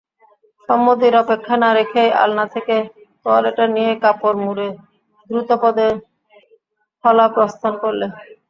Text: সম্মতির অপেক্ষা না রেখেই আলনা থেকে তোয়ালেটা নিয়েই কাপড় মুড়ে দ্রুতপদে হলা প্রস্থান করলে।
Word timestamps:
সম্মতির 0.69 1.13
অপেক্ষা 1.17 1.55
না 1.63 1.69
রেখেই 1.73 2.09
আলনা 2.21 2.45
থেকে 2.53 2.75
তোয়ালেটা 3.23 3.65
নিয়েই 3.73 4.01
কাপড় 4.03 4.37
মুড়ে 4.43 4.67
দ্রুতপদে 5.29 5.87
হলা 7.03 7.25
প্রস্থান 7.35 7.73
করলে। 7.83 8.05